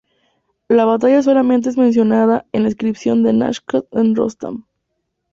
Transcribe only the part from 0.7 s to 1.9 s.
batalla solamente es